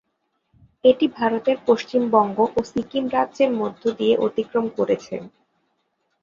[0.83, 5.15] এটি ভারতের পশ্চিমবঙ্গ ও সিকিম রাজ্যের মধ্য দিয়ে অতিক্রম করেছে।